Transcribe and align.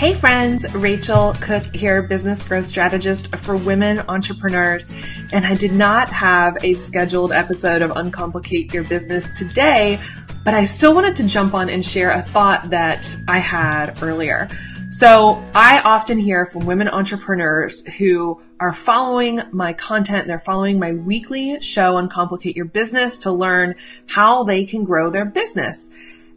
Hey 0.00 0.14
friends, 0.14 0.64
Racheal 0.64 1.38
Cook 1.42 1.76
here, 1.76 2.00
business 2.00 2.48
growth 2.48 2.64
strategist 2.64 3.36
for 3.36 3.54
women 3.54 3.98
entrepreneurs. 4.08 4.90
And 5.30 5.44
I 5.44 5.54
did 5.54 5.72
not 5.72 6.08
have 6.08 6.56
a 6.64 6.72
scheduled 6.72 7.32
episode 7.32 7.82
of 7.82 7.90
Uncomplicate 7.90 8.72
Your 8.72 8.84
Business 8.84 9.28
today, 9.38 10.00
but 10.42 10.54
I 10.54 10.64
still 10.64 10.94
wanted 10.94 11.16
to 11.16 11.24
jump 11.24 11.52
on 11.52 11.68
and 11.68 11.84
share 11.84 12.12
a 12.12 12.22
thought 12.22 12.70
that 12.70 13.14
I 13.28 13.40
had 13.40 14.02
earlier. 14.02 14.48
So 14.88 15.44
I 15.54 15.82
often 15.84 16.16
hear 16.16 16.46
from 16.46 16.64
women 16.64 16.88
entrepreneurs 16.88 17.86
who 17.86 18.40
are 18.58 18.72
following 18.72 19.42
my 19.52 19.74
content. 19.74 20.28
They're 20.28 20.38
following 20.38 20.78
my 20.78 20.92
weekly 20.92 21.60
show 21.60 21.98
Uncomplicate 21.98 22.56
Your 22.56 22.64
Business 22.64 23.18
to 23.18 23.32
learn 23.32 23.74
how 24.06 24.44
they 24.44 24.64
can 24.64 24.84
grow 24.84 25.10
their 25.10 25.26
business. 25.26 25.90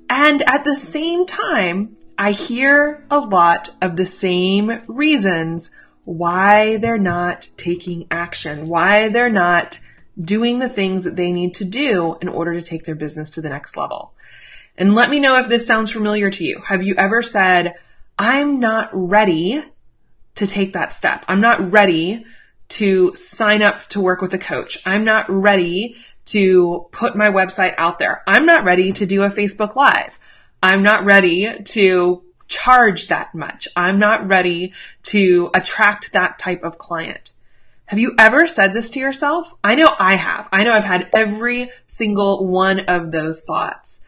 And 0.09 0.41
at 0.41 0.65
the 0.65 0.75
same 0.75 1.25
time, 1.25 1.95
I 2.17 2.31
hear 2.31 3.05
a 3.09 3.19
lot 3.19 3.69
of 3.81 3.95
the 3.95 4.05
same 4.05 4.81
reasons 4.87 5.71
why 6.05 6.77
they're 6.77 6.97
not 6.97 7.47
taking 7.57 8.07
action, 8.11 8.67
why 8.67 9.09
they're 9.09 9.29
not 9.29 9.79
doing 10.19 10.59
the 10.59 10.69
things 10.69 11.05
that 11.05 11.15
they 11.15 11.31
need 11.31 11.53
to 11.55 11.65
do 11.65 12.17
in 12.21 12.27
order 12.27 12.53
to 12.53 12.61
take 12.61 12.83
their 12.83 12.95
business 12.95 13.29
to 13.31 13.41
the 13.41 13.49
next 13.49 13.75
level. 13.77 14.13
And 14.77 14.95
let 14.95 15.09
me 15.09 15.19
know 15.19 15.37
if 15.37 15.49
this 15.49 15.65
sounds 15.65 15.91
familiar 15.91 16.29
to 16.29 16.43
you. 16.43 16.61
Have 16.65 16.83
you 16.83 16.95
ever 16.95 17.21
said, 17.21 17.75
I'm 18.17 18.59
not 18.59 18.89
ready 18.93 19.63
to 20.35 20.47
take 20.47 20.73
that 20.73 20.93
step. 20.93 21.25
I'm 21.27 21.41
not 21.41 21.71
ready 21.71 22.25
to 22.69 23.13
sign 23.13 23.61
up 23.61 23.87
to 23.89 24.01
work 24.01 24.21
with 24.21 24.33
a 24.33 24.39
coach. 24.39 24.79
I'm 24.85 25.03
not 25.03 25.29
ready 25.29 25.95
to 26.25 26.87
put 26.91 27.15
my 27.15 27.29
website 27.29 27.75
out 27.77 27.99
there. 27.99 28.23
I'm 28.25 28.45
not 28.45 28.63
ready 28.63 28.91
to 28.93 29.05
do 29.05 29.23
a 29.23 29.29
Facebook 29.29 29.75
live. 29.75 30.17
I'm 30.63 30.81
not 30.81 31.03
ready 31.03 31.61
to 31.61 32.23
charge 32.47 33.07
that 33.09 33.35
much. 33.35 33.67
I'm 33.75 33.99
not 33.99 34.29
ready 34.29 34.71
to 35.03 35.51
attract 35.53 36.13
that 36.13 36.39
type 36.39 36.63
of 36.63 36.77
client. 36.77 37.33
Have 37.87 37.99
you 37.99 38.15
ever 38.17 38.47
said 38.47 38.71
this 38.71 38.89
to 38.91 38.99
yourself? 39.01 39.53
I 39.61 39.75
know 39.75 39.93
I 39.99 40.15
have. 40.15 40.47
I 40.53 40.63
know 40.63 40.71
I've 40.71 40.85
had 40.85 41.09
every 41.11 41.69
single 41.87 42.47
one 42.47 42.79
of 42.85 43.11
those 43.11 43.43
thoughts. 43.43 44.05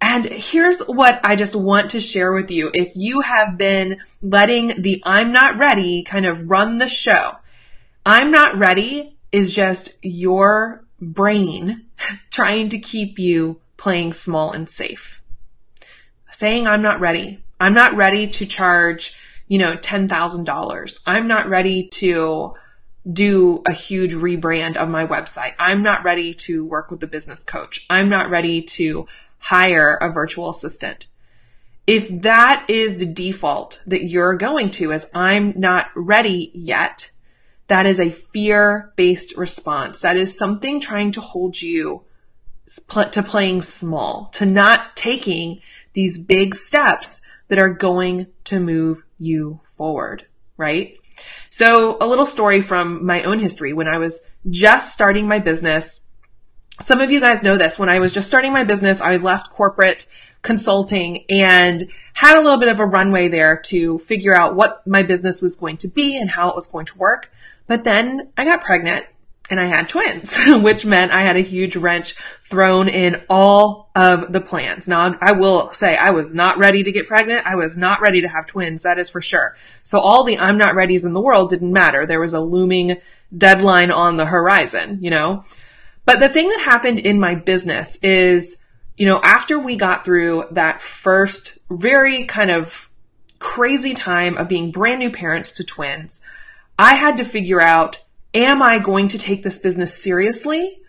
And 0.00 0.26
here's 0.26 0.78
what 0.82 1.20
I 1.24 1.34
just 1.34 1.56
want 1.56 1.90
to 1.90 2.00
share 2.00 2.32
with 2.32 2.52
you. 2.52 2.70
If 2.72 2.92
you 2.94 3.22
have 3.22 3.58
been 3.58 3.98
letting 4.22 4.80
the 4.80 5.02
I'm 5.04 5.32
not 5.32 5.58
ready 5.58 6.04
kind 6.04 6.24
of 6.24 6.48
run 6.48 6.78
the 6.78 6.88
show, 6.88 7.32
I'm 8.06 8.30
not 8.30 8.58
ready 8.58 9.16
is 9.32 9.52
just 9.52 9.98
your 10.02 10.84
brain 11.00 11.86
trying 12.30 12.68
to 12.68 12.78
keep 12.78 13.18
you 13.18 13.60
playing 13.76 14.12
small 14.12 14.52
and 14.52 14.70
safe 14.70 15.19
saying 16.40 16.66
I'm 16.66 16.80
not 16.80 17.00
ready. 17.00 17.44
I'm 17.60 17.74
not 17.74 17.94
ready 17.94 18.26
to 18.26 18.46
charge, 18.46 19.14
you 19.46 19.58
know, 19.58 19.76
$10,000. 19.76 21.02
I'm 21.06 21.28
not 21.28 21.48
ready 21.50 21.86
to 21.88 22.54
do 23.10 23.62
a 23.66 23.72
huge 23.72 24.14
rebrand 24.14 24.76
of 24.76 24.88
my 24.88 25.06
website. 25.06 25.52
I'm 25.58 25.82
not 25.82 26.02
ready 26.02 26.32
to 26.46 26.64
work 26.64 26.90
with 26.90 27.02
a 27.02 27.06
business 27.06 27.44
coach. 27.44 27.86
I'm 27.90 28.08
not 28.08 28.30
ready 28.30 28.62
to 28.62 29.06
hire 29.38 29.94
a 29.96 30.10
virtual 30.10 30.48
assistant. 30.48 31.08
If 31.86 32.22
that 32.22 32.64
is 32.68 32.96
the 32.96 33.12
default 33.12 33.82
that 33.86 34.04
you're 34.04 34.36
going 34.36 34.70
to 34.72 34.92
as 34.92 35.10
I'm 35.14 35.52
not 35.56 35.88
ready 35.94 36.50
yet, 36.54 37.10
that 37.66 37.84
is 37.84 38.00
a 38.00 38.10
fear 38.10 38.92
based 38.96 39.36
response. 39.36 40.00
That 40.00 40.16
is 40.16 40.38
something 40.38 40.80
trying 40.80 41.12
to 41.12 41.20
hold 41.20 41.60
you 41.60 42.04
to 42.66 43.22
playing 43.22 43.60
small, 43.60 44.30
to 44.32 44.46
not 44.46 44.96
taking 44.96 45.60
these 45.92 46.18
big 46.18 46.54
steps 46.54 47.22
that 47.48 47.58
are 47.58 47.70
going 47.70 48.26
to 48.44 48.60
move 48.60 49.04
you 49.18 49.60
forward, 49.64 50.26
right? 50.56 50.96
So 51.50 51.98
a 52.00 52.06
little 52.06 52.26
story 52.26 52.60
from 52.60 53.04
my 53.04 53.22
own 53.24 53.38
history 53.38 53.72
when 53.72 53.88
I 53.88 53.98
was 53.98 54.30
just 54.48 54.92
starting 54.92 55.26
my 55.28 55.38
business. 55.38 56.06
Some 56.80 57.00
of 57.00 57.10
you 57.10 57.20
guys 57.20 57.42
know 57.42 57.58
this. 57.58 57.78
When 57.78 57.88
I 57.88 57.98
was 57.98 58.12
just 58.12 58.28
starting 58.28 58.52
my 58.52 58.64
business, 58.64 59.00
I 59.00 59.16
left 59.16 59.50
corporate 59.50 60.06
consulting 60.42 61.24
and 61.28 61.90
had 62.14 62.38
a 62.38 62.40
little 62.40 62.58
bit 62.58 62.68
of 62.68 62.80
a 62.80 62.86
runway 62.86 63.28
there 63.28 63.56
to 63.56 63.98
figure 63.98 64.34
out 64.34 64.54
what 64.54 64.86
my 64.86 65.02
business 65.02 65.42
was 65.42 65.56
going 65.56 65.76
to 65.78 65.88
be 65.88 66.18
and 66.18 66.30
how 66.30 66.48
it 66.48 66.54
was 66.54 66.66
going 66.66 66.86
to 66.86 66.98
work. 66.98 67.30
But 67.66 67.84
then 67.84 68.32
I 68.36 68.44
got 68.44 68.62
pregnant 68.62 69.06
and 69.50 69.60
I 69.60 69.66
had 69.66 69.88
twins, 69.88 70.38
which 70.46 70.86
meant 70.86 71.12
I 71.12 71.22
had 71.22 71.36
a 71.36 71.42
huge 71.42 71.76
wrench 71.76 72.14
thrown 72.48 72.88
in 72.88 73.20
all 73.28 73.90
of 73.94 74.32
the 74.32 74.40
plans. 74.40 74.86
Now, 74.88 75.16
I 75.20 75.32
will 75.32 75.72
say 75.72 75.96
I 75.96 76.10
was 76.10 76.32
not 76.32 76.58
ready 76.58 76.82
to 76.84 76.92
get 76.92 77.08
pregnant. 77.08 77.46
I 77.46 77.56
was 77.56 77.76
not 77.76 78.00
ready 78.00 78.20
to 78.22 78.28
have 78.28 78.46
twins. 78.46 78.84
That 78.84 78.98
is 78.98 79.10
for 79.10 79.20
sure. 79.20 79.56
So 79.82 80.00
all 80.00 80.24
the 80.24 80.38
I'm 80.38 80.56
not 80.56 80.76
ready's 80.76 81.04
in 81.04 81.12
the 81.12 81.20
world 81.20 81.50
didn't 81.50 81.72
matter. 81.72 82.06
There 82.06 82.20
was 82.20 82.32
a 82.32 82.40
looming 82.40 82.98
deadline 83.36 83.90
on 83.90 84.16
the 84.16 84.26
horizon, 84.26 84.98
you 85.02 85.10
know? 85.10 85.44
But 86.04 86.20
the 86.20 86.28
thing 86.28 86.48
that 86.48 86.60
happened 86.60 87.00
in 87.00 87.20
my 87.20 87.34
business 87.34 87.96
is, 88.02 88.64
you 88.96 89.06
know, 89.06 89.20
after 89.22 89.58
we 89.58 89.76
got 89.76 90.04
through 90.04 90.44
that 90.52 90.80
first 90.80 91.58
very 91.70 92.24
kind 92.24 92.50
of 92.50 92.90
crazy 93.38 93.94
time 93.94 94.36
of 94.36 94.48
being 94.48 94.70
brand 94.70 95.00
new 95.00 95.10
parents 95.10 95.52
to 95.52 95.64
twins, 95.64 96.24
I 96.78 96.94
had 96.94 97.16
to 97.18 97.24
figure 97.24 97.60
out 97.60 98.00
am 98.34 98.62
I 98.62 98.78
going 98.78 99.08
to 99.08 99.18
take 99.18 99.42
this 99.42 99.58
business 99.58 99.94
seriously 99.94 100.80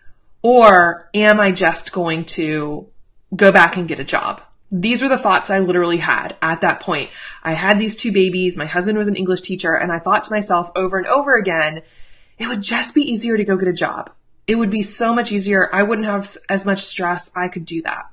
or 0.42 1.08
am 1.14 1.40
I 1.40 1.52
just 1.52 1.92
going 1.92 2.24
to 2.26 2.88
go 3.34 3.52
back 3.52 3.76
and 3.76 3.88
get 3.88 4.00
a 4.00 4.04
job? 4.04 4.42
These 4.70 5.02
were 5.02 5.08
the 5.08 5.18
thoughts 5.18 5.50
I 5.50 5.58
literally 5.58 5.98
had 5.98 6.36
at 6.40 6.62
that 6.62 6.80
point. 6.80 7.10
I 7.42 7.52
had 7.52 7.78
these 7.78 7.94
two 7.94 8.10
babies. 8.10 8.56
My 8.56 8.64
husband 8.64 8.96
was 8.96 9.08
an 9.08 9.16
English 9.16 9.42
teacher 9.42 9.74
and 9.74 9.92
I 9.92 9.98
thought 9.98 10.24
to 10.24 10.32
myself 10.32 10.70
over 10.74 10.96
and 10.96 11.06
over 11.06 11.34
again, 11.34 11.82
it 12.38 12.48
would 12.48 12.62
just 12.62 12.94
be 12.94 13.02
easier 13.02 13.36
to 13.36 13.44
go 13.44 13.56
get 13.56 13.68
a 13.68 13.72
job. 13.72 14.10
It 14.46 14.56
would 14.56 14.70
be 14.70 14.82
so 14.82 15.14
much 15.14 15.30
easier. 15.30 15.72
I 15.74 15.82
wouldn't 15.82 16.06
have 16.06 16.28
as 16.48 16.64
much 16.64 16.80
stress. 16.80 17.30
I 17.36 17.48
could 17.48 17.66
do 17.66 17.82
that. 17.82 18.06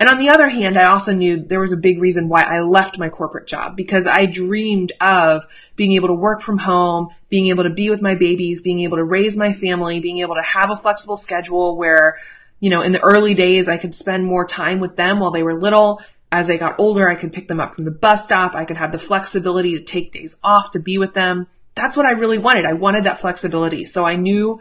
And 0.00 0.08
on 0.08 0.18
the 0.18 0.28
other 0.28 0.48
hand, 0.48 0.78
I 0.78 0.84
also 0.84 1.12
knew 1.12 1.36
there 1.36 1.58
was 1.58 1.72
a 1.72 1.76
big 1.76 2.00
reason 2.00 2.28
why 2.28 2.42
I 2.42 2.60
left 2.60 2.98
my 2.98 3.08
corporate 3.08 3.48
job 3.48 3.76
because 3.76 4.06
I 4.06 4.26
dreamed 4.26 4.92
of 5.00 5.44
being 5.74 5.92
able 5.92 6.08
to 6.08 6.14
work 6.14 6.40
from 6.40 6.58
home, 6.58 7.08
being 7.28 7.48
able 7.48 7.64
to 7.64 7.70
be 7.70 7.90
with 7.90 8.00
my 8.00 8.14
babies, 8.14 8.62
being 8.62 8.80
able 8.80 8.98
to 8.98 9.04
raise 9.04 9.36
my 9.36 9.52
family, 9.52 9.98
being 9.98 10.18
able 10.18 10.36
to 10.36 10.42
have 10.42 10.70
a 10.70 10.76
flexible 10.76 11.16
schedule 11.16 11.76
where, 11.76 12.16
you 12.60 12.70
know, 12.70 12.80
in 12.80 12.92
the 12.92 13.02
early 13.02 13.34
days, 13.34 13.68
I 13.68 13.76
could 13.76 13.94
spend 13.94 14.24
more 14.24 14.46
time 14.46 14.78
with 14.78 14.94
them 14.94 15.18
while 15.18 15.32
they 15.32 15.42
were 15.42 15.58
little. 15.58 16.00
As 16.30 16.46
they 16.46 16.58
got 16.58 16.78
older, 16.78 17.08
I 17.08 17.16
could 17.16 17.32
pick 17.32 17.48
them 17.48 17.58
up 17.58 17.74
from 17.74 17.84
the 17.84 17.90
bus 17.90 18.22
stop. 18.22 18.54
I 18.54 18.66
could 18.66 18.76
have 18.76 18.92
the 18.92 18.98
flexibility 18.98 19.76
to 19.76 19.82
take 19.82 20.12
days 20.12 20.38
off 20.44 20.70
to 20.72 20.78
be 20.78 20.98
with 20.98 21.14
them. 21.14 21.48
That's 21.74 21.96
what 21.96 22.06
I 22.06 22.12
really 22.12 22.38
wanted. 22.38 22.66
I 22.66 22.74
wanted 22.74 23.04
that 23.04 23.20
flexibility. 23.20 23.84
So 23.84 24.04
I 24.04 24.14
knew 24.14 24.60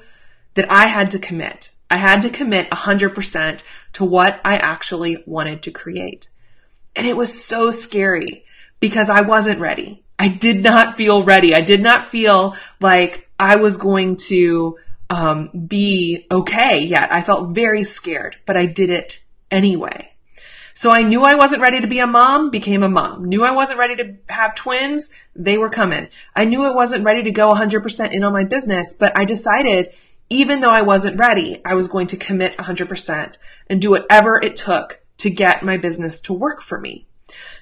that 0.55 0.71
I 0.71 0.87
had 0.87 1.11
to 1.11 1.19
commit. 1.19 1.73
I 1.89 1.97
had 1.97 2.21
to 2.23 2.29
commit 2.29 2.69
100% 2.69 3.59
to 3.93 4.05
what 4.05 4.41
I 4.43 4.57
actually 4.57 5.23
wanted 5.25 5.61
to 5.63 5.71
create. 5.71 6.29
And 6.95 7.07
it 7.07 7.15
was 7.15 7.43
so 7.43 7.71
scary 7.71 8.45
because 8.79 9.09
I 9.09 9.21
wasn't 9.21 9.59
ready. 9.59 10.03
I 10.19 10.27
did 10.27 10.63
not 10.63 10.97
feel 10.97 11.23
ready. 11.23 11.53
I 11.53 11.61
did 11.61 11.81
not 11.81 12.05
feel 12.05 12.55
like 12.79 13.29
I 13.39 13.55
was 13.57 13.77
going 13.77 14.15
to 14.27 14.77
um, 15.09 15.49
be 15.67 16.25
okay 16.29 16.83
yet. 16.83 17.11
I 17.11 17.21
felt 17.21 17.51
very 17.51 17.83
scared, 17.83 18.37
but 18.45 18.57
I 18.57 18.65
did 18.65 18.89
it 18.89 19.23
anyway. 19.51 20.11
So 20.73 20.91
I 20.91 21.01
knew 21.01 21.23
I 21.23 21.33
wasn't 21.33 21.63
ready 21.63 21.81
to 21.81 21.87
be 21.87 21.99
a 21.99 22.05
mom, 22.05 22.51
became 22.51 22.83
a 22.83 22.89
mom. 22.89 23.25
Knew 23.25 23.43
I 23.43 23.51
wasn't 23.51 23.79
ready 23.79 23.95
to 23.95 24.15
have 24.29 24.53
twins, 24.53 25.11
they 25.35 25.57
were 25.57 25.69
coming. 25.69 26.07
I 26.35 26.45
knew 26.45 26.63
I 26.63 26.69
wasn't 26.69 27.03
ready 27.03 27.23
to 27.23 27.31
go 27.31 27.51
100% 27.51 28.11
in 28.11 28.23
on 28.23 28.33
my 28.33 28.43
business, 28.43 28.93
but 28.93 29.17
I 29.17 29.25
decided 29.25 29.89
even 30.29 30.61
though 30.61 30.71
I 30.71 30.81
wasn't 30.81 31.19
ready, 31.19 31.61
I 31.65 31.73
was 31.73 31.87
going 31.87 32.07
to 32.07 32.17
commit 32.17 32.57
100% 32.57 33.37
and 33.67 33.81
do 33.81 33.91
whatever 33.91 34.41
it 34.41 34.55
took 34.55 35.01
to 35.17 35.29
get 35.29 35.63
my 35.63 35.77
business 35.77 36.19
to 36.21 36.33
work 36.33 36.61
for 36.61 36.79
me. 36.79 37.07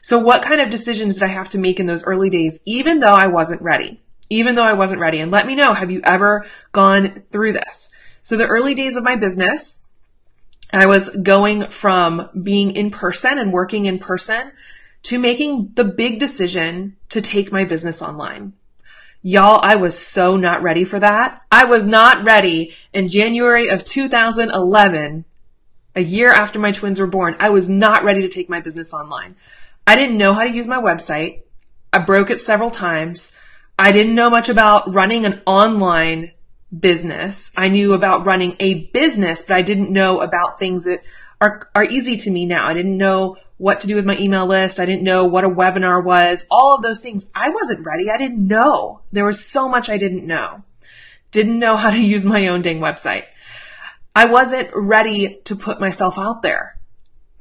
So 0.01 0.19
what 0.19 0.43
kind 0.43 0.61
of 0.61 0.69
decisions 0.69 1.15
did 1.15 1.23
I 1.23 1.27
have 1.27 1.49
to 1.51 1.57
make 1.57 1.79
in 1.79 1.85
those 1.85 2.03
early 2.05 2.29
days, 2.29 2.59
even 2.65 2.99
though 2.99 3.13
I 3.13 3.27
wasn't 3.27 3.61
ready? 3.61 4.01
Even 4.29 4.55
though 4.55 4.63
I 4.63 4.73
wasn't 4.73 5.01
ready. 5.01 5.19
And 5.19 5.31
let 5.31 5.47
me 5.47 5.55
know, 5.55 5.73
have 5.73 5.91
you 5.91 6.01
ever 6.03 6.45
gone 6.71 7.23
through 7.31 7.53
this? 7.53 7.89
So 8.21 8.37
the 8.37 8.47
early 8.47 8.73
days 8.73 8.97
of 8.97 9.03
my 9.03 9.15
business, 9.15 9.85
I 10.73 10.87
was 10.87 11.09
going 11.09 11.67
from 11.67 12.29
being 12.43 12.71
in 12.71 12.89
person 12.89 13.37
and 13.37 13.53
working 13.53 13.85
in 13.85 13.99
person 13.99 14.51
to 15.03 15.19
making 15.19 15.71
the 15.75 15.83
big 15.83 16.19
decision 16.19 16.97
to 17.09 17.21
take 17.21 17.51
my 17.51 17.63
business 17.63 18.01
online. 18.01 18.53
Y'all, 19.27 19.59
I 19.63 19.75
was 19.75 19.97
so 19.97 20.37
not 20.37 20.61
ready 20.61 20.83
for 20.83 20.99
that. 20.99 21.41
I 21.51 21.65
was 21.65 21.83
not 21.83 22.23
ready 22.23 22.75
in 22.93 23.09
January 23.09 23.69
of 23.69 23.83
2011, 23.83 25.25
a 25.95 26.01
year 26.01 26.31
after 26.31 26.59
my 26.59 26.71
twins 26.71 26.99
were 26.99 27.07
born. 27.07 27.35
I 27.39 27.49
was 27.49 27.67
not 27.67 28.03
ready 28.03 28.21
to 28.21 28.27
take 28.27 28.51
my 28.51 28.61
business 28.61 28.93
online. 28.93 29.35
I 29.87 29.95
didn't 29.95 30.19
know 30.19 30.35
how 30.35 30.43
to 30.43 30.53
use 30.53 30.67
my 30.67 30.79
website. 30.79 31.41
I 31.91 31.97
broke 31.97 32.29
it 32.29 32.39
several 32.39 32.69
times. 32.69 33.35
I 33.79 33.91
didn't 33.91 34.13
know 34.13 34.29
much 34.29 34.47
about 34.47 34.93
running 34.93 35.25
an 35.25 35.41
online 35.47 36.31
business. 36.79 37.51
I 37.57 37.69
knew 37.69 37.93
about 37.93 38.27
running 38.27 38.55
a 38.59 38.85
business, 38.89 39.41
but 39.41 39.57
I 39.57 39.63
didn't 39.63 39.89
know 39.89 40.21
about 40.21 40.59
things 40.59 40.85
that 40.85 41.01
are, 41.41 41.67
are 41.73 41.83
easy 41.83 42.15
to 42.15 42.29
me 42.29 42.45
now. 42.45 42.67
I 42.67 42.75
didn't 42.75 42.95
know 42.95 43.37
what 43.57 43.79
to 43.79 43.87
do 43.87 43.95
with 43.95 44.05
my 44.05 44.17
email 44.17 44.45
list. 44.45 44.79
I 44.79 44.85
didn't 44.85 45.03
know 45.03 45.25
what 45.25 45.43
a 45.43 45.49
webinar 45.49 46.03
was. 46.03 46.45
All 46.51 46.75
of 46.75 46.81
those 46.81 47.01
things. 47.01 47.29
I 47.33 47.49
wasn't 47.49 47.85
ready. 47.85 48.09
I 48.09 48.17
didn't 48.17 48.45
know. 48.47 49.01
There 49.11 49.25
was 49.25 49.43
so 49.43 49.69
much 49.69 49.89
I 49.89 49.97
didn't 49.97 50.27
know. 50.27 50.63
Didn't 51.31 51.59
know 51.59 51.75
how 51.77 51.89
to 51.89 51.99
use 52.01 52.25
my 52.25 52.47
own 52.47 52.61
dang 52.61 52.79
website. 52.79 53.25
I 54.15 54.25
wasn't 54.25 54.69
ready 54.73 55.39
to 55.43 55.55
put 55.55 55.79
myself 55.79 56.17
out 56.17 56.41
there. 56.41 56.77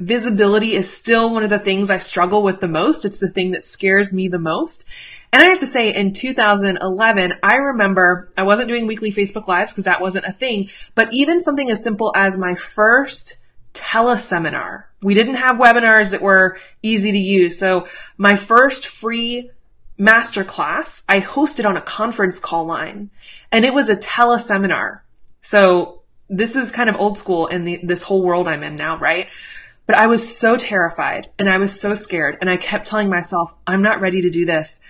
Visibility 0.01 0.75
is 0.75 0.93
still 0.93 1.33
one 1.33 1.45
of 1.45 1.51
the 1.51 1.59
things 1.59 1.89
I 1.89 1.99
struggle 1.99 2.43
with 2.43 2.59
the 2.59 2.67
most. 2.67 3.05
It's 3.05 3.21
the 3.21 3.31
thing 3.31 3.53
that 3.53 3.63
scares 3.63 4.13
me 4.13 4.27
the 4.27 4.41
most. 4.41 4.85
And 5.33 5.43
I 5.43 5.47
have 5.47 5.61
to 5.61 5.67
say, 5.67 5.95
in 5.95 6.13
2011, 6.13 7.33
I 7.43 7.55
remember 7.55 8.33
I 8.37 8.43
wasn't 8.43 8.69
doing 8.69 8.87
weekly 8.87 9.13
Facebook 9.13 9.47
Lives 9.47 9.73
because 9.73 9.85
that 9.85 10.01
wasn't 10.01 10.27
a 10.27 10.33
thing, 10.33 10.71
but 10.95 11.13
even 11.13 11.39
something 11.39 11.71
as 11.71 11.83
simple 11.83 12.13
as 12.17 12.37
my 12.37 12.55
first 12.55 13.39
teleseminar. 13.75 14.85
We 15.03 15.15
didn't 15.15 15.35
have 15.35 15.56
webinars 15.56 16.12
that 16.12 16.23
were 16.23 16.59
easy 16.82 17.12
to 17.12 17.19
use. 17.19 17.59
So 17.59 17.87
my 18.17 18.37
first 18.37 18.87
free 18.87 19.50
masterclass 19.99 21.05
I 21.09 21.21
hosted 21.21 21.65
on 21.65 21.76
a 21.76 21.81
conference 21.81 22.41
call 22.41 22.65
line 22.65 23.11
and 23.53 23.65
it 23.65 23.75
was 23.75 23.88
a 23.88 23.97
teleseminar. 23.97 25.00
So 25.41 26.03
this 26.29 26.56
is 26.56 26.73
kind 26.73 26.88
of 26.88 26.97
old 26.97 27.19
school 27.19 27.47
in 27.47 27.65
the, 27.65 27.81
this 27.82 28.03
whole 28.03 28.23
world 28.23 28.49
I'm 28.49 28.62
in 28.62 28.76
now, 28.76 28.99
right? 28.99 29.29
But 29.87 29.97
I 29.97 30.06
was 30.06 30.37
so 30.37 30.56
terrified 30.56 31.31
and 31.38 31.49
I 31.49 31.59
was 31.59 31.79
so 31.79 31.94
scared 31.94 32.38
and 32.41 32.49
I 32.49 32.56
kept 32.56 32.87
telling 32.87 33.11
myself, 33.11 33.55
I'm 33.67 33.82
not 33.82 34.00
ready 34.00 34.23
to 34.23 34.31
do 34.31 34.47
this. 34.47 34.81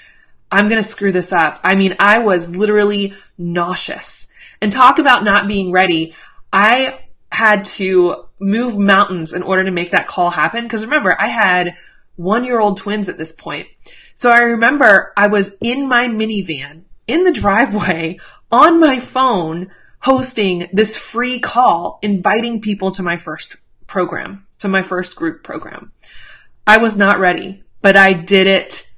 I'm 0.52 0.69
going 0.69 0.80
to 0.80 0.88
screw 0.88 1.10
this 1.10 1.32
up. 1.32 1.58
I 1.64 1.75
mean, 1.75 1.96
I 1.98 2.20
was 2.20 2.54
literally 2.54 3.14
nauseous. 3.37 4.28
And 4.60 4.72
talk 4.72 5.00
about 5.00 5.25
not 5.25 5.48
being 5.48 5.72
ready. 5.72 6.14
I 6.52 7.00
had 7.32 7.64
to 7.64 8.24
move 8.38 8.78
mountains 8.78 9.32
in 9.32 9.42
order 9.42 9.64
to 9.64 9.70
make 9.70 9.90
that 9.92 10.06
call 10.06 10.31
happen. 10.31 10.64
Because 10.64 10.84
remember, 10.84 11.16
I 11.20 11.28
had 11.28 11.76
one 12.16 12.44
year 12.44 12.60
old 12.60 12.76
twins 12.76 13.08
at 13.08 13.19
this 13.19 13.32
point. 13.32 13.69
So 14.14 14.31
I 14.31 14.38
remember 14.38 15.12
I 15.16 15.26
was 15.26 15.56
in 15.60 15.88
my 15.88 16.06
minivan 16.06 16.82
in 17.06 17.25
the 17.25 17.32
driveway 17.32 18.19
on 18.50 18.81
my 18.81 19.00
phone 19.00 19.70
hosting 20.00 20.69
this 20.72 20.96
free 20.96 21.40
call, 21.40 21.98
inviting 22.02 22.60
people 22.60 22.90
to 22.92 23.02
my 23.02 23.16
first 23.16 23.56
program, 23.86 24.46
to 24.58 24.69
my 24.69 24.82
first 24.82 25.16
group 25.16 25.42
program. 25.42 25.92
I 26.66 26.78
was 26.78 26.96
not 26.96 27.19
ready, 27.19 27.62
but 27.82 27.96
I 27.96 28.12
did 28.12 28.46
it 28.46 28.90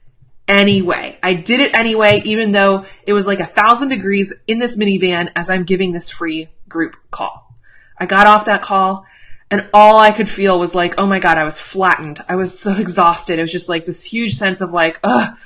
anyway. 0.49 1.19
I 1.23 1.35
did 1.35 1.61
it 1.61 1.75
anyway, 1.75 2.23
even 2.25 2.53
though 2.53 2.87
it 3.07 3.13
was 3.13 3.27
like 3.27 3.41
a 3.41 3.47
thousand 3.47 3.89
degrees 3.89 4.33
in 4.47 4.59
this 4.59 4.77
minivan 4.77 5.31
as 5.35 5.49
I'm 5.49 5.65
giving 5.65 5.93
this 5.93 6.11
free 6.11 6.49
group 6.69 6.97
call. 7.11 7.55
I 7.99 8.07
got 8.07 8.27
off 8.27 8.45
that 8.45 8.63
call 8.63 9.07
and 9.51 9.69
all 9.73 9.99
I 9.99 10.13
could 10.13 10.29
feel 10.29 10.59
was 10.59 10.75
like, 10.75 10.95
oh 10.99 11.07
my 11.07 11.19
God, 11.19 11.39
I 11.39 11.45
was 11.45 11.61
flattened. 11.61 12.21
I 12.29 12.37
was 12.37 12.59
so 12.59 12.73
exhausted. 12.77 13.39
It 13.39 13.43
was 13.43 13.53
just 13.53 13.69
like 13.69 13.87
this 13.87 14.05
huge 14.05 14.35
sense 14.35 14.61
of 14.61 14.71
like, 14.73 14.99
ugh, 15.05 15.37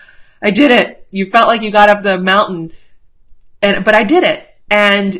I 0.43 0.51
did 0.51 0.71
it. 0.71 1.07
You 1.11 1.27
felt 1.27 1.49
like 1.49 1.63
you 1.63 1.71
got 1.71 1.91
up 1.91 2.03
the 2.03 2.19
mountain 2.19 2.73
and, 3.63 3.85
but 3.85 3.95
I 3.95 4.05
did 4.05 4.25
it. 4.25 4.47
And, 4.71 5.17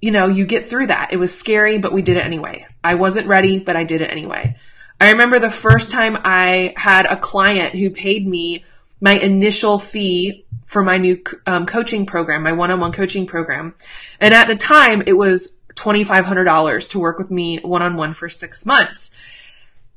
you 0.00 0.10
know, 0.10 0.26
you 0.26 0.44
get 0.44 0.68
through 0.68 0.88
that. 0.88 1.12
It 1.12 1.16
was 1.16 1.36
scary, 1.36 1.78
but 1.78 1.92
we 1.92 2.02
did 2.02 2.16
it 2.16 2.24
anyway. 2.24 2.66
I 2.84 2.96
wasn't 2.96 3.28
ready, 3.28 3.58
but 3.58 3.76
I 3.76 3.84
did 3.84 4.02
it 4.02 4.10
anyway. 4.10 4.56
I 5.00 5.12
remember 5.12 5.38
the 5.38 5.50
first 5.50 5.90
time 5.90 6.18
I 6.24 6.74
had 6.76 7.06
a 7.06 7.16
client 7.16 7.74
who 7.74 7.90
paid 7.90 8.26
me 8.26 8.64
my 9.00 9.12
initial 9.12 9.78
fee 9.78 10.46
for 10.64 10.82
my 10.82 10.98
new 10.98 11.22
um, 11.46 11.66
coaching 11.66 12.06
program, 12.06 12.42
my 12.42 12.52
one-on-one 12.52 12.92
coaching 12.92 13.26
program. 13.26 13.74
And 14.20 14.34
at 14.34 14.48
the 14.48 14.56
time, 14.56 15.02
it 15.06 15.12
was 15.12 15.55
$2,500 15.76 16.90
to 16.90 16.98
work 16.98 17.18
with 17.18 17.30
me 17.30 17.58
one-on-one 17.58 18.14
for 18.14 18.28
six 18.28 18.66
months. 18.66 19.16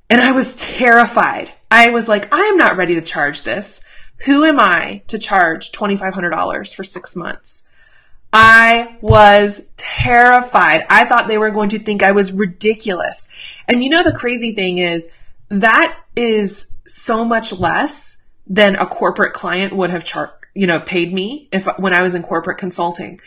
And 0.10 0.22
I 0.22 0.32
was 0.32 0.56
terrified. 0.56 1.52
I 1.72 1.90
was 1.90 2.08
like, 2.08 2.34
I 2.34 2.42
am 2.42 2.58
not 2.58 2.78
ready 2.78 2.96
to 2.96 3.02
charge 3.02 3.44
this. 3.44 3.82
Who 4.26 4.44
am 4.44 4.60
I 4.60 5.04
to 5.08 5.18
charge 5.18 5.72
$2,500 5.72 6.76
for 6.76 6.84
six 6.84 7.16
months? 7.16 7.70
I 8.32 8.98
was 9.02 9.72
terrified. 9.78 10.86
I 10.90 11.06
thought 11.06 11.28
they 11.28 11.38
were 11.38 11.52
going 11.52 11.70
to 11.70 11.80
think 11.80 12.04
I 12.04 12.12
was 12.12 12.32
ridiculous. 12.32 13.28
And 13.68 13.84
you 13.84 13.90
know, 13.90 14.04
the 14.04 14.14
crazy 14.14 14.54
thing 14.54 14.78
is 14.78 15.10
that 15.50 16.00
is 16.16 16.74
so 16.86 17.26
much 17.26 17.54
less 17.54 18.28
than 18.46 18.76
a 18.76 18.86
corporate 18.86 19.34
client 19.34 19.74
would 19.76 19.90
have 19.90 20.04
char- 20.04 20.34
you 20.54 20.68
know, 20.68 20.80
paid 20.80 21.14
me 21.14 21.48
if 21.52 21.68
when 21.78 21.94
I 21.94 22.02
was 22.02 22.16
in 22.16 22.24
corporate 22.24 22.58
consulting. 22.58 23.20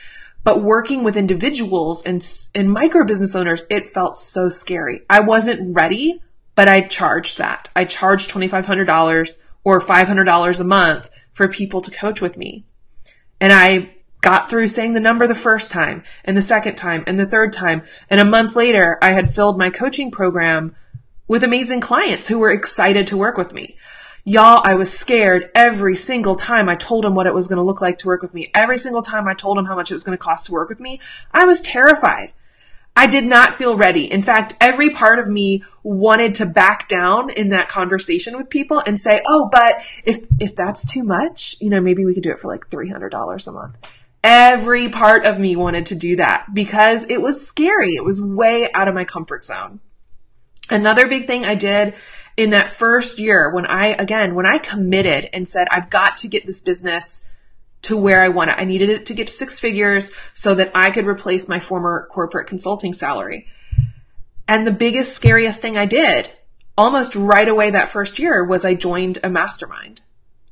But 0.45 0.63
working 0.63 1.05
with 1.05 1.17
individuals 1.17 2.03
and, 2.05 2.27
and 2.55 2.73
micro 2.73 3.05
business 3.05 3.37
owners, 3.37 3.65
it 3.71 3.95
felt 3.95 4.17
so 4.17 4.49
scary. 4.49 5.03
I 5.09 5.21
wasn't 5.21 5.75
ready, 5.75 6.21
but 6.55 6.69
I 6.69 6.83
charged 6.83 7.39
that. 7.39 7.69
I 7.77 7.85
charged 7.85 8.31
$2,500 8.31 9.43
or 9.65 9.81
$500 9.81 10.61
a 10.61 10.65
month 10.65 11.09
for 11.33 11.49
people 11.49 11.81
to 11.81 11.91
coach 11.91 12.21
with 12.21 12.37
me. 12.37 12.65
And 13.41 13.53
I 13.53 13.95
got 14.21 14.49
through 14.49 14.69
saying 14.69 14.95
the 14.95 15.01
number 15.01 15.27
the 15.27 15.35
first 15.35 15.71
time 15.71 16.03
and 16.25 16.37
the 16.37 16.43
second 16.43 16.77
time 16.77 17.05
and 17.07 17.19
the 17.19 17.27
third 17.27 17.53
time. 17.53 17.83
And 18.09 18.21
a 18.21 18.25
month 18.25 18.57
later, 18.57 18.99
I 19.03 19.13
had 19.13 19.33
filled 19.33 19.59
my 19.59 19.71
coaching 19.71 20.11
program 20.11 20.75
with 21.29 21.45
amazing 21.45 21.81
clients 21.81 22.29
who 22.29 22.39
were 22.39 22.51
excited 22.51 23.07
to 23.09 23.17
work 23.17 23.37
with 23.37 23.53
me. 23.53 23.77
Y'all, 24.25 24.61
I 24.65 24.75
was 24.75 24.97
scared 24.97 25.51
every 25.53 25.97
single 25.97 26.37
time 26.37 26.69
I 26.69 26.77
told 26.77 27.05
him 27.05 27.17
what 27.17 27.27
it 27.27 27.35
was 27.35 27.49
going 27.49 27.57
to 27.57 27.65
look 27.65 27.81
like 27.81 27.99
to 27.99 28.07
work 28.07 28.23
with 28.23 28.33
me. 28.33 28.53
Every 28.55 28.79
single 28.79 29.03
time 29.03 29.27
I 29.27 29.35
told 29.35 29.59
him 29.59 29.65
how 29.65 29.75
much 29.75 29.91
it 29.91 29.95
was 29.95 30.05
going 30.05 30.17
to 30.17 30.23
cost 30.23 30.47
to 30.47 30.53
work 30.53 30.69
with 30.69 30.79
me, 30.79 31.01
I 31.33 31.45
was 31.45 31.61
terrified. 31.61 32.33
I 32.95 33.09
did 33.09 33.25
not 33.25 33.55
feel 33.55 33.77
ready. 33.77 34.11
In 34.11 34.23
fact, 34.23 34.55
every 34.61 34.91
part 34.91 35.19
of 35.19 35.27
me 35.27 35.65
wanted 35.83 36.37
to 36.37 36.47
back 36.47 36.87
down 36.89 37.31
in 37.31 37.49
that 37.49 37.69
conversation 37.69 38.37
with 38.37 38.49
people 38.49 38.81
and 38.87 38.97
say, 38.97 39.21
"Oh, 39.27 39.49
but 39.51 39.83
if 40.05 40.25
if 40.39 40.55
that's 40.55 40.85
too 40.85 41.03
much, 41.03 41.57
you 41.59 41.71
know, 41.71 41.81
maybe 41.81 42.05
we 42.05 42.15
could 42.15 42.23
do 42.23 42.31
it 42.31 42.39
for 42.39 42.49
like 42.49 42.71
$300 42.71 43.47
a 43.49 43.53
month." 43.53 43.77
Every 44.23 44.89
part 44.89 45.25
of 45.25 45.41
me 45.41 45.57
wanted 45.57 45.87
to 45.87 45.97
do 45.97 46.17
that 46.17 46.55
because 46.55 47.07
it 47.09 47.21
was 47.21 47.45
scary. 47.45 47.95
It 47.97 48.05
was 48.05 48.23
way 48.23 48.71
out 48.73 48.87
of 48.87 48.95
my 48.95 49.05
comfort 49.05 49.45
zone. 49.45 49.81
Another 50.71 51.09
big 51.09 51.27
thing 51.27 51.45
I 51.45 51.55
did 51.55 51.95
in 52.37 52.51
that 52.51 52.71
first 52.71 53.19
year 53.19 53.51
when 53.51 53.67
I, 53.67 53.89
again, 53.89 54.35
when 54.35 54.47
I 54.47 54.59
committed 54.59 55.29
and 55.33 55.47
said, 55.47 55.69
I've 55.71 55.91
got 55.91 56.17
to 56.19 56.29
get 56.29 56.47
this 56.47 56.61
business 56.61 57.29
to 57.83 57.97
where 57.97 58.23
I 58.23 58.29
want 58.29 58.51
it. 58.51 58.57
I 58.59 58.65
needed 58.65 58.89
it 58.89 59.07
to 59.07 59.15
get 59.15 59.27
to 59.27 59.33
six 59.33 59.59
figures 59.59 60.13
so 60.35 60.55
that 60.55 60.71
I 60.75 60.91
could 60.91 61.07
replace 61.07 61.49
my 61.49 61.61
former 61.61 62.07
corporate 62.11 62.47
consulting 62.47 62.93
salary. 62.93 63.47
And 64.49 64.67
the 64.67 64.73
biggest, 64.73 65.15
scariest 65.15 65.61
thing 65.61 65.77
I 65.77 65.87
did 65.87 66.31
almost 66.77 67.15
right 67.15 67.49
away 67.49 67.71
that 67.71 67.89
first 67.89 68.19
year 68.19 68.45
was 68.45 68.65
I 68.65 68.75
joined 68.75 69.19
a 69.23 69.29
mastermind. 69.29 70.01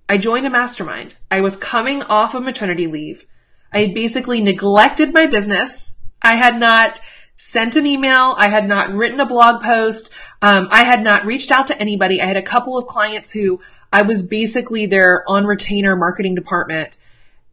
I 0.08 0.18
joined 0.18 0.46
a 0.46 0.50
mastermind. 0.50 1.14
I 1.30 1.40
was 1.40 1.56
coming 1.56 2.02
off 2.02 2.34
of 2.34 2.42
maternity 2.42 2.86
leave. 2.86 3.26
I 3.72 3.80
had 3.80 3.94
basically 3.94 4.40
neglected 4.40 5.14
my 5.14 5.26
business. 5.26 6.00
I 6.20 6.34
had 6.34 6.58
not 6.58 7.00
sent 7.40 7.74
an 7.74 7.86
email. 7.86 8.34
I 8.36 8.48
had 8.48 8.68
not 8.68 8.90
written 8.90 9.18
a 9.18 9.24
blog 9.24 9.62
post. 9.62 10.10
Um, 10.42 10.68
I 10.70 10.84
had 10.84 11.02
not 11.02 11.24
reached 11.24 11.50
out 11.50 11.66
to 11.68 11.80
anybody. 11.80 12.20
I 12.20 12.26
had 12.26 12.36
a 12.36 12.42
couple 12.42 12.76
of 12.76 12.86
clients 12.86 13.30
who 13.30 13.62
I 13.90 14.02
was 14.02 14.22
basically 14.22 14.84
their 14.84 15.28
on 15.28 15.46
retainer 15.46 15.96
marketing 15.96 16.34
department. 16.34 16.98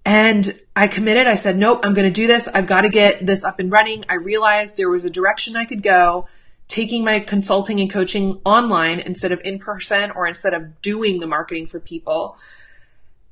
And 0.05 0.59
I 0.75 0.89
committed. 0.89 1.25
I 1.25 1.35
said, 1.35 1.57
nope, 1.57 1.79
I'm 1.83 1.93
going 1.93 2.05
to 2.05 2.11
do 2.11 2.27
this. 2.27 2.49
I've 2.49 2.67
got 2.67 2.81
to 2.81 2.89
get 2.89 3.25
this 3.25 3.45
up 3.45 3.59
and 3.59 3.71
running. 3.71 4.03
I 4.09 4.15
realized 4.15 4.75
there 4.75 4.89
was 4.89 5.05
a 5.05 5.09
direction 5.09 5.55
I 5.55 5.63
could 5.63 5.81
go 5.81 6.27
taking 6.67 7.05
my 7.05 7.21
consulting 7.21 7.79
and 7.79 7.89
coaching 7.89 8.41
online 8.43 8.99
instead 8.99 9.31
of 9.31 9.39
in 9.45 9.57
person 9.57 10.11
or 10.11 10.27
instead 10.27 10.53
of 10.53 10.81
doing 10.81 11.21
the 11.21 11.27
marketing 11.27 11.65
for 11.65 11.79
people. 11.79 12.37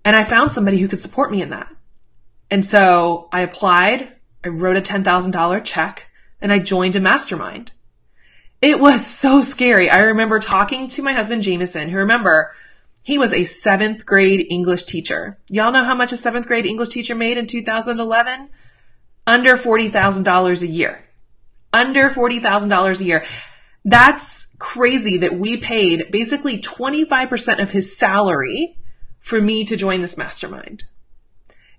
And 0.05 0.15
I 0.15 0.24
found 0.24 0.51
somebody 0.51 0.77
who 0.77 0.88
could 0.88 1.01
support 1.01 1.31
me 1.31 1.41
in 1.41 1.50
that. 1.50 1.67
And 2.50 2.63
so 2.63 3.27
I 3.33 3.41
applied, 3.41 4.13
I 4.41 4.47
wrote 4.47 4.77
a 4.77 4.81
$10,000 4.81 5.65
check, 5.65 6.07
and 6.45 6.53
I 6.53 6.59
joined 6.59 6.95
a 6.95 6.99
mastermind. 6.99 7.71
It 8.61 8.79
was 8.79 9.03
so 9.03 9.41
scary. 9.41 9.89
I 9.89 9.97
remember 9.97 10.37
talking 10.37 10.87
to 10.89 11.01
my 11.01 11.11
husband 11.11 11.41
Jameson, 11.41 11.89
who 11.89 11.97
remember, 11.97 12.53
he 13.01 13.17
was 13.17 13.33
a 13.33 13.45
seventh 13.45 14.05
grade 14.05 14.45
English 14.51 14.83
teacher. 14.83 15.39
Y'all 15.49 15.71
know 15.71 15.83
how 15.83 15.95
much 15.95 16.11
a 16.11 16.17
seventh 16.17 16.45
grade 16.45 16.67
English 16.67 16.89
teacher 16.89 17.15
made 17.15 17.39
in 17.39 17.47
2011? 17.47 18.49
Under 19.25 19.57
$40,000 19.57 20.61
a 20.61 20.67
year. 20.67 21.03
Under 21.73 22.11
$40,000 22.11 23.01
a 23.01 23.03
year. 23.03 23.25
That's 23.83 24.55
crazy 24.59 25.17
that 25.17 25.39
we 25.39 25.57
paid 25.57 26.11
basically 26.11 26.59
25% 26.59 27.59
of 27.59 27.71
his 27.71 27.97
salary 27.97 28.77
for 29.19 29.41
me 29.41 29.65
to 29.65 29.75
join 29.75 30.01
this 30.01 30.15
mastermind. 30.15 30.83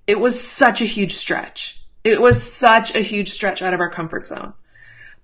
It 0.09 0.19
was 0.19 0.43
such 0.43 0.83
a 0.83 0.87
huge 0.87 1.13
stretch. 1.13 1.86
It 2.07 2.23
was 2.23 2.41
such 2.41 2.95
a 2.95 3.01
huge 3.01 3.31
stretch 3.31 3.63
out 3.63 3.75
of 3.75 3.81
our 3.81 3.91
comfort 3.91 4.29
zone. 4.29 4.53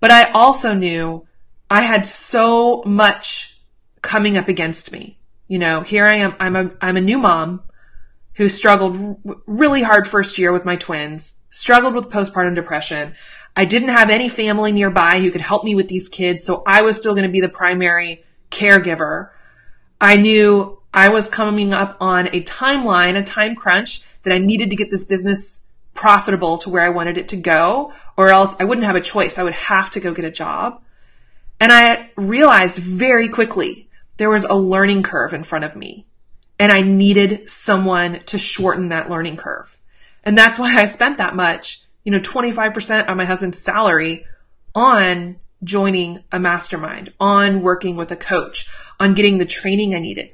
But 0.00 0.10
I 0.10 0.32
also 0.32 0.74
knew 0.74 1.28
I 1.70 1.82
had 1.82 2.04
so 2.04 2.82
much 2.84 3.60
coming 4.02 4.36
up 4.36 4.48
against 4.48 4.90
me. 4.90 5.16
You 5.46 5.60
know, 5.60 5.82
here 5.82 6.06
I 6.06 6.16
am. 6.16 6.34
I'm 6.40 6.56
a, 6.56 6.72
I'm 6.80 6.96
a 6.96 7.00
new 7.00 7.18
mom 7.18 7.62
who 8.34 8.48
struggled 8.48 9.16
really 9.46 9.82
hard 9.82 10.08
first 10.08 10.38
year 10.38 10.50
with 10.50 10.64
my 10.64 10.74
twins, 10.74 11.42
struggled 11.50 11.94
with 11.94 12.08
postpartum 12.08 12.56
depression. 12.56 13.14
I 13.54 13.64
didn't 13.64 13.90
have 13.90 14.10
any 14.10 14.28
family 14.28 14.72
nearby 14.72 15.20
who 15.20 15.30
could 15.30 15.40
help 15.40 15.62
me 15.62 15.76
with 15.76 15.86
these 15.86 16.08
kids. 16.08 16.42
So 16.42 16.64
I 16.66 16.82
was 16.82 16.96
still 16.96 17.14
going 17.14 17.26
to 17.26 17.32
be 17.32 17.40
the 17.40 17.48
primary 17.48 18.24
caregiver. 18.50 19.30
I 20.00 20.16
knew 20.16 20.80
I 20.92 21.10
was 21.10 21.28
coming 21.28 21.72
up 21.72 21.96
on 22.00 22.26
a 22.28 22.42
timeline, 22.42 23.16
a 23.16 23.22
time 23.22 23.54
crunch 23.54 24.02
that 24.24 24.32
I 24.32 24.38
needed 24.38 24.70
to 24.70 24.76
get 24.76 24.90
this 24.90 25.04
business 25.04 25.62
profitable 25.94 26.58
to 26.58 26.70
where 26.70 26.82
I 26.82 26.90
wanted 26.90 27.18
it 27.18 27.28
to 27.28 27.37
go, 27.37 27.92
or 28.16 28.30
else 28.30 28.56
I 28.58 28.64
wouldn't 28.64 28.87
have 28.87 28.96
a 28.96 29.00
choice. 29.00 29.38
I 29.38 29.42
would 29.42 29.52
have 29.52 29.90
to 29.90 30.00
go 30.00 30.14
get 30.14 30.25
a 30.25 30.30
job. 30.30 30.82
And 31.61 31.70
I 31.72 32.11
realized 32.16 32.76
very 32.76 33.28
quickly 33.28 33.88
there 34.16 34.30
was 34.30 34.44
a 34.44 34.54
learning 34.54 35.02
curve 35.02 35.32
in 35.32 35.44
front 35.44 35.64
of 35.64 35.76
me 35.76 36.06
and 36.58 36.70
I 36.70 36.82
needed 36.82 37.49
someone 37.50 38.20
to 38.26 38.38
shorten 38.38 38.88
that 38.88 39.11
learning 39.11 39.37
curve. 39.37 39.78
And 40.25 40.38
that's 40.38 40.58
why 40.58 40.80
I 40.80 40.84
spent 40.84 41.18
that 41.18 41.34
much, 41.34 41.82
you 42.04 42.12
know, 42.12 42.20
25% 42.20 43.06
of 43.06 43.16
my 43.16 43.25
husband's 43.25 43.58
salary 43.58 44.25
on 44.75 45.37
joining 45.64 46.22
a 46.30 46.38
mastermind, 46.38 47.12
on 47.18 47.62
working 47.62 47.96
with 47.96 48.12
a 48.12 48.16
coach, 48.16 48.68
on 49.00 49.14
getting 49.14 49.38
the 49.38 49.44
training 49.44 49.94
I 49.94 49.99
needed, 49.99 50.30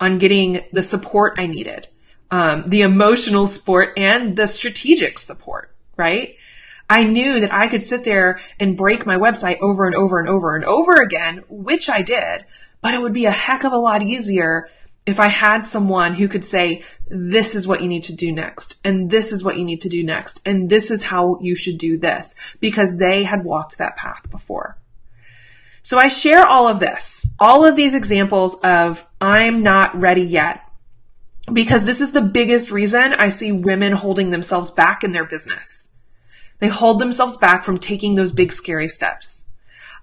on 0.00 0.18
getting 0.18 0.64
the 0.72 0.82
support 0.82 1.34
I 1.38 1.46
needed 1.46 1.88
um, 2.30 2.64
the 2.66 2.82
emotional 2.82 3.46
support 3.46 3.98
and 3.98 4.36
the 4.36 4.46
strategic 4.46 5.18
support, 5.18 5.74
right? 5.96 6.36
I 6.90 7.04
knew 7.04 7.40
that 7.40 7.52
I 7.52 7.68
could 7.68 7.82
sit 7.82 8.04
there 8.04 8.40
and 8.58 8.76
break 8.76 9.04
my 9.04 9.16
website 9.18 9.60
over 9.60 9.86
and 9.86 9.94
over 9.94 10.18
and 10.18 10.28
over 10.28 10.56
and 10.56 10.64
over 10.64 10.94
again, 11.02 11.44
which 11.48 11.88
I 11.90 12.02
did, 12.02 12.44
but 12.80 12.94
it 12.94 13.00
would 13.00 13.12
be 13.12 13.26
a 13.26 13.30
heck 13.30 13.64
of 13.64 13.72
a 13.72 13.78
lot 13.78 14.02
easier 14.02 14.70
if 15.04 15.18
I 15.18 15.28
had 15.28 15.66
someone 15.66 16.14
who 16.14 16.28
could 16.28 16.44
say, 16.44 16.84
this 17.08 17.54
is 17.54 17.66
what 17.66 17.80
you 17.80 17.88
need 17.88 18.04
to 18.04 18.14
do 18.14 18.30
next, 18.30 18.76
and 18.84 19.10
this 19.10 19.32
is 19.32 19.42
what 19.42 19.56
you 19.56 19.64
need 19.64 19.80
to 19.80 19.88
do 19.88 20.04
next, 20.04 20.40
and 20.46 20.68
this 20.68 20.90
is 20.90 21.04
how 21.04 21.38
you 21.40 21.54
should 21.54 21.78
do 21.78 21.96
this, 21.96 22.34
because 22.60 22.98
they 22.98 23.24
had 23.24 23.44
walked 23.44 23.78
that 23.78 23.96
path 23.96 24.30
before. 24.30 24.76
So 25.82 25.98
I 25.98 26.08
share 26.08 26.44
all 26.44 26.68
of 26.68 26.80
this, 26.80 27.26
all 27.38 27.64
of 27.64 27.74
these 27.74 27.94
examples 27.94 28.56
of 28.60 29.02
I'm 29.20 29.62
not 29.62 29.98
ready 29.98 30.24
yet 30.24 30.67
because 31.52 31.84
this 31.84 32.00
is 32.00 32.12
the 32.12 32.20
biggest 32.20 32.70
reason 32.70 33.14
I 33.14 33.28
see 33.28 33.52
women 33.52 33.92
holding 33.92 34.30
themselves 34.30 34.70
back 34.70 35.04
in 35.04 35.12
their 35.12 35.24
business. 35.24 35.92
They 36.58 36.68
hold 36.68 36.98
themselves 36.98 37.36
back 37.36 37.64
from 37.64 37.78
taking 37.78 38.14
those 38.14 38.32
big 38.32 38.52
scary 38.52 38.88
steps. 38.88 39.46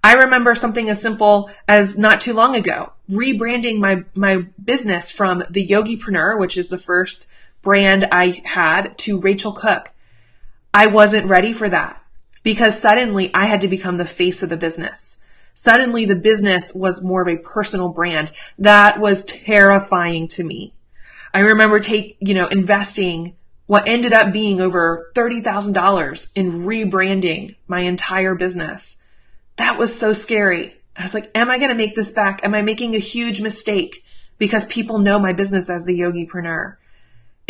I 0.04 0.14
remember 0.14 0.54
something 0.54 0.90
as 0.90 1.02
simple 1.02 1.50
as 1.68 1.98
not 1.98 2.22
too 2.22 2.34
long 2.34 2.56
ago, 2.56 2.94
rebranding 3.10 3.80
my, 3.80 4.04
my 4.14 4.46
business 4.64 5.10
from 5.10 5.44
the 5.50 5.68
Yogipreneur, 5.68 6.40
which 6.40 6.58
is 6.58 6.68
the 6.68 6.78
first 6.78 7.28
brand 7.64 8.08
I 8.12 8.42
had 8.46 8.98
to 9.00 9.20
Racheal 9.20 9.56
Cook. 9.56 9.92
I 10.74 10.88
wasn't 10.88 11.28
ready 11.28 11.54
for 11.54 11.68
that 11.70 12.02
because 12.44 12.80
suddenly 12.80 13.32
I 13.34 13.46
had 13.46 13.62
to 13.62 13.68
become 13.68 13.98
the 13.98 14.06
face 14.06 14.44
of 14.44 14.50
the 14.50 14.58
business. 14.58 15.24
Suddenly 15.56 16.06
the 16.06 16.16
business 16.16 16.76
was 16.76 17.04
more 17.04 17.24
of 17.24 17.28
a 17.28 17.42
personal 17.42 17.90
brand. 17.90 18.32
That 18.60 19.00
was 19.00 19.26
terrifying 19.26 20.28
to 20.28 20.44
me. 20.44 20.75
I 21.36 21.40
remember 21.40 21.82
take, 21.82 22.16
you 22.22 22.34
know, 22.34 22.48
investing 22.48 23.36
what 23.66 23.90
ended 23.90 24.14
up 24.14 24.32
being 24.32 24.62
over 24.62 25.12
$30,000 25.16 26.32
in 26.34 26.62
rebranding 26.62 27.58
my 27.68 27.82
entire 27.82 28.36
business. 28.36 29.04
That 29.58 29.78
was 29.78 29.94
so 29.94 30.14
scary. 30.14 30.78
I 30.96 31.02
was 31.02 31.14
like, 31.14 31.30
am 31.36 31.50
I 31.50 31.58
going 31.58 31.72
to 31.72 31.76
make 31.76 31.94
this 31.94 32.10
back? 32.10 32.46
Am 32.46 32.56
I 32.56 32.62
making 32.62 32.96
a 32.96 33.00
huge 33.00 33.42
mistake 33.42 34.06
because 34.38 34.64
people 34.68 34.98
know 34.98 35.20
my 35.20 35.34
business 35.34 35.70
as 35.70 35.84
the 35.84 36.00
yogipreneur? 36.00 36.78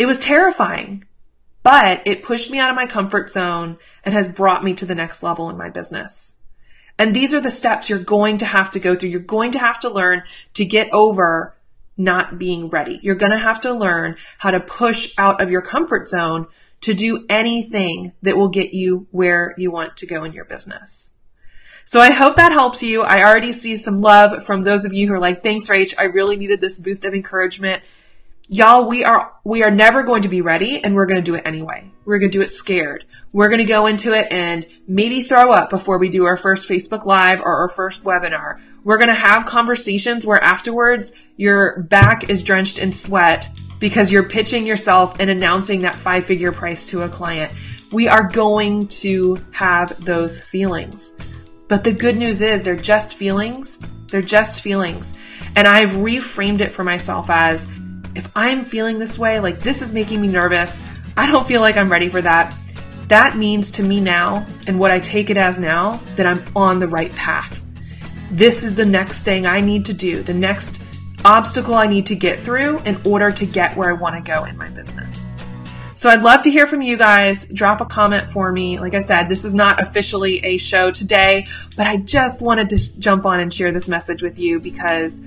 It 0.00 0.06
was 0.06 0.18
terrifying, 0.18 1.04
but 1.62 2.02
it 2.06 2.24
pushed 2.24 2.50
me 2.50 2.58
out 2.58 2.70
of 2.70 2.76
my 2.76 2.86
comfort 2.86 3.30
zone 3.30 3.78
and 4.02 4.12
has 4.12 4.28
brought 4.28 4.64
me 4.64 4.74
to 4.74 4.86
the 4.86 4.96
next 4.96 5.22
level 5.22 5.48
in 5.48 5.56
my 5.56 5.70
business. 5.70 6.40
And 6.98 7.14
these 7.14 7.32
are 7.32 7.40
the 7.40 7.50
steps 7.50 7.88
you're 7.88 8.00
going 8.00 8.38
to 8.38 8.46
have 8.46 8.72
to 8.72 8.80
go 8.80 8.96
through. 8.96 9.10
You're 9.10 9.20
going 9.20 9.52
to 9.52 9.60
have 9.60 9.78
to 9.80 9.88
learn 9.88 10.24
to 10.54 10.64
get 10.64 10.92
over 10.92 11.54
not 11.96 12.38
being 12.38 12.68
ready. 12.68 13.00
You're 13.02 13.14
going 13.14 13.32
to 13.32 13.38
have 13.38 13.60
to 13.62 13.72
learn 13.72 14.16
how 14.38 14.50
to 14.50 14.60
push 14.60 15.14
out 15.18 15.40
of 15.40 15.50
your 15.50 15.62
comfort 15.62 16.06
zone 16.08 16.46
to 16.82 16.94
do 16.94 17.24
anything 17.28 18.12
that 18.22 18.36
will 18.36 18.48
get 18.48 18.74
you 18.74 19.06
where 19.10 19.54
you 19.56 19.70
want 19.70 19.96
to 19.98 20.06
go 20.06 20.24
in 20.24 20.32
your 20.32 20.44
business. 20.44 21.18
So 21.84 22.00
I 22.00 22.10
hope 22.10 22.36
that 22.36 22.52
helps 22.52 22.82
you. 22.82 23.02
I 23.02 23.22
already 23.22 23.52
see 23.52 23.76
some 23.76 23.98
love 23.98 24.44
from 24.44 24.62
those 24.62 24.84
of 24.84 24.92
you 24.92 25.06
who 25.06 25.14
are 25.14 25.20
like, 25.20 25.42
thanks, 25.42 25.68
Rach. 25.68 25.94
I 25.96 26.04
really 26.04 26.36
needed 26.36 26.60
this 26.60 26.78
boost 26.78 27.04
of 27.04 27.14
encouragement. 27.14 27.82
Y'all, 28.48 28.86
we 28.86 29.02
are, 29.02 29.32
we 29.42 29.64
are 29.64 29.72
never 29.72 30.04
going 30.04 30.22
to 30.22 30.28
be 30.28 30.40
ready 30.40 30.82
and 30.84 30.94
we're 30.94 31.06
going 31.06 31.20
to 31.20 31.24
do 31.24 31.34
it 31.34 31.42
anyway. 31.44 31.90
We're 32.04 32.20
going 32.20 32.30
to 32.30 32.38
do 32.38 32.42
it 32.42 32.50
scared. 32.50 33.04
We're 33.32 33.48
going 33.48 33.58
to 33.58 33.64
go 33.64 33.86
into 33.86 34.12
it 34.12 34.28
and 34.30 34.64
maybe 34.86 35.22
throw 35.22 35.50
up 35.50 35.68
before 35.68 35.98
we 35.98 36.08
do 36.08 36.26
our 36.26 36.36
first 36.36 36.68
Facebook 36.68 37.04
Live 37.04 37.40
or 37.40 37.56
our 37.56 37.68
first 37.68 38.04
webinar. 38.04 38.60
We're 38.84 38.98
going 38.98 39.08
to 39.08 39.14
have 39.14 39.46
conversations 39.46 40.24
where 40.24 40.42
afterwards 40.42 41.26
your 41.36 41.82
back 41.82 42.30
is 42.30 42.44
drenched 42.44 42.78
in 42.78 42.92
sweat 42.92 43.48
because 43.80 44.12
you're 44.12 44.28
pitching 44.28 44.64
yourself 44.64 45.16
and 45.18 45.28
announcing 45.28 45.80
that 45.80 45.96
five 45.96 46.24
figure 46.24 46.52
price 46.52 46.86
to 46.86 47.02
a 47.02 47.08
client. 47.08 47.52
We 47.90 48.06
are 48.06 48.28
going 48.28 48.86
to 48.88 49.44
have 49.50 50.04
those 50.04 50.38
feelings. 50.38 51.18
But 51.66 51.82
the 51.82 51.92
good 51.92 52.16
news 52.16 52.42
is 52.42 52.62
they're 52.62 52.76
just 52.76 53.14
feelings. 53.14 53.84
They're 54.06 54.22
just 54.22 54.62
feelings. 54.62 55.18
And 55.56 55.66
I've 55.66 55.90
reframed 55.90 56.60
it 56.60 56.70
for 56.70 56.84
myself 56.84 57.28
as 57.28 57.70
if 58.16 58.30
I'm 58.34 58.64
feeling 58.64 58.98
this 58.98 59.18
way, 59.18 59.40
like 59.40 59.60
this 59.60 59.82
is 59.82 59.92
making 59.92 60.20
me 60.20 60.28
nervous, 60.28 60.86
I 61.16 61.30
don't 61.30 61.46
feel 61.46 61.60
like 61.60 61.76
I'm 61.76 61.90
ready 61.90 62.08
for 62.08 62.22
that. 62.22 62.54
That 63.08 63.36
means 63.36 63.70
to 63.72 63.82
me 63.82 64.00
now, 64.00 64.46
and 64.66 64.80
what 64.80 64.90
I 64.90 64.98
take 64.98 65.30
it 65.30 65.36
as 65.36 65.58
now, 65.58 66.00
that 66.16 66.26
I'm 66.26 66.42
on 66.56 66.80
the 66.80 66.88
right 66.88 67.12
path 67.12 67.62
this 68.30 68.64
is 68.64 68.74
the 68.74 68.84
next 68.84 69.22
thing 69.22 69.46
I 69.46 69.60
need 69.60 69.84
to 69.86 69.92
do, 69.92 70.22
the 70.22 70.34
next 70.34 70.82
obstacle 71.24 71.74
I 71.74 71.86
need 71.86 72.06
to 72.06 72.14
get 72.14 72.38
through 72.38 72.80
in 72.80 73.00
order 73.04 73.30
to 73.30 73.46
get 73.46 73.76
where 73.76 73.90
I 73.90 73.92
want 73.92 74.14
to 74.16 74.20
go 74.20 74.44
in 74.44 74.56
my 74.56 74.68
business. 74.68 75.36
So 75.94 76.10
I'd 76.10 76.22
love 76.22 76.42
to 76.42 76.50
hear 76.50 76.66
from 76.66 76.82
you 76.82 76.98
guys. 76.98 77.48
Drop 77.48 77.80
a 77.80 77.86
comment 77.86 78.30
for 78.30 78.52
me. 78.52 78.78
Like 78.78 78.94
I 78.94 78.98
said, 78.98 79.28
this 79.28 79.44
is 79.44 79.54
not 79.54 79.82
officially 79.82 80.44
a 80.44 80.58
show 80.58 80.90
today, 80.90 81.46
but 81.74 81.86
I 81.86 81.96
just 81.96 82.42
wanted 82.42 82.68
to 82.70 82.98
jump 82.98 83.24
on 83.24 83.40
and 83.40 83.52
share 83.52 83.72
this 83.72 83.88
message 83.88 84.22
with 84.22 84.38
you 84.38 84.60
because 84.60 85.22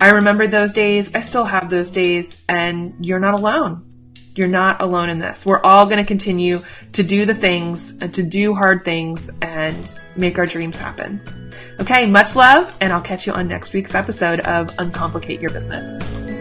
I 0.00 0.10
remember 0.10 0.46
those 0.46 0.72
days. 0.72 1.14
I 1.14 1.20
still 1.20 1.44
have 1.44 1.70
those 1.70 1.90
days 1.90 2.44
and 2.48 2.94
you're 3.00 3.20
not 3.20 3.34
alone. 3.34 3.88
You're 4.34 4.48
not 4.48 4.82
alone 4.82 5.10
in 5.10 5.18
this. 5.18 5.46
We're 5.46 5.62
all 5.62 5.86
going 5.86 5.98
to 5.98 6.04
continue 6.04 6.64
to 6.92 7.02
do 7.04 7.24
the 7.24 7.34
things 7.34 7.98
and 7.98 8.12
to 8.14 8.22
do 8.22 8.54
hard 8.54 8.84
things 8.84 9.30
and 9.40 9.88
make 10.16 10.38
our 10.38 10.46
dreams 10.46 10.78
happen. 10.78 11.20
Okay, 11.80 12.06
much 12.06 12.34
love, 12.34 12.76
and 12.80 12.92
I'll 12.92 13.00
catch 13.00 13.26
you 13.26 13.32
on 13.32 13.48
next 13.48 13.72
week's 13.72 13.94
episode 13.94 14.40
of 14.40 14.70
Uncomplicate 14.78 15.40
Your 15.40 15.50
Business. 15.50 16.33